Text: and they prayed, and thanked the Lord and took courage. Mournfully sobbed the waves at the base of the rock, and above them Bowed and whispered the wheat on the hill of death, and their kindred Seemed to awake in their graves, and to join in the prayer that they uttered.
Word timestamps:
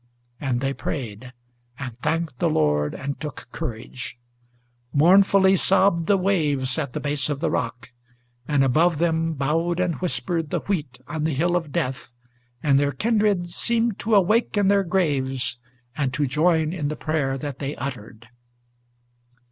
and 0.39 0.61
they 0.61 0.73
prayed, 0.73 1.31
and 1.77 1.95
thanked 1.99 2.39
the 2.39 2.49
Lord 2.49 2.95
and 2.95 3.19
took 3.19 3.47
courage. 3.51 4.17
Mournfully 4.91 5.55
sobbed 5.55 6.07
the 6.07 6.17
waves 6.17 6.79
at 6.79 6.93
the 6.93 6.99
base 6.99 7.29
of 7.29 7.39
the 7.39 7.51
rock, 7.51 7.91
and 8.47 8.63
above 8.63 8.97
them 8.97 9.33
Bowed 9.33 9.79
and 9.79 9.93
whispered 10.01 10.49
the 10.49 10.61
wheat 10.61 10.97
on 11.07 11.23
the 11.23 11.35
hill 11.35 11.55
of 11.55 11.71
death, 11.71 12.11
and 12.63 12.79
their 12.79 12.91
kindred 12.93 13.47
Seemed 13.51 13.99
to 13.99 14.15
awake 14.15 14.57
in 14.57 14.69
their 14.69 14.83
graves, 14.83 15.59
and 15.95 16.11
to 16.15 16.25
join 16.25 16.73
in 16.73 16.87
the 16.87 16.95
prayer 16.95 17.37
that 17.37 17.59
they 17.59 17.75
uttered. 17.75 18.27